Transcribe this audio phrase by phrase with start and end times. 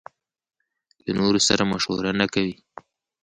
[1.05, 2.55] له نورو سره مشوره نکوي.